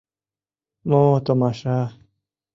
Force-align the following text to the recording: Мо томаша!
Мо 0.89 1.01
томаша! 1.25 1.79